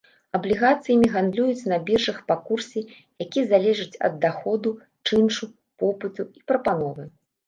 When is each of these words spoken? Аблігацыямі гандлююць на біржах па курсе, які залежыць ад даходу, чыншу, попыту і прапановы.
Аблігацыямі 0.37 1.07
гандлююць 1.15 1.67
на 1.71 1.77
біржах 1.89 2.15
па 2.31 2.37
курсе, 2.47 2.81
які 3.23 3.43
залежыць 3.51 3.97
ад 4.09 4.13
даходу, 4.23 4.69
чыншу, 5.07 5.51
попыту 5.85 6.27
і 6.41 6.43
прапановы. 6.53 7.05